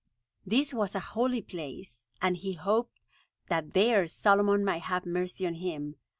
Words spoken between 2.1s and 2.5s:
and